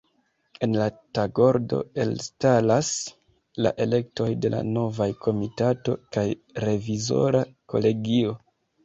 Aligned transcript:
En 0.67 0.71
la 0.77 0.85
tagordo 1.17 1.81
elstaras 2.05 2.89
la 3.65 3.73
elektoj 3.85 4.27
de 4.47 4.51
la 4.55 4.61
novaj 4.79 5.07
Komitato 5.27 5.95
kaj 6.19 6.25
revizora 6.67 7.43
kolegio. 7.75 8.35